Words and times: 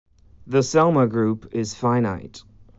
The 0.47 0.61
Selmer 0.63 1.07
group 1.07 1.49
is 1.51 1.75
finite. 1.75 2.41